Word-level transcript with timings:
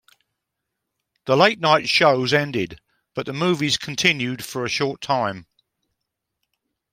The 1.25 1.37
late 1.37 1.59
night 1.59 1.87
shows 1.87 2.33
ended, 2.33 2.79
but 3.13 3.27
the 3.27 3.33
movies 3.33 3.77
continued 3.77 4.43
for 4.43 4.65
a 4.65 4.67
short 4.67 4.99
time. 4.99 5.45